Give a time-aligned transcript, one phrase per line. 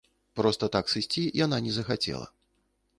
[0.39, 2.27] Проста так сысці яна не захацела.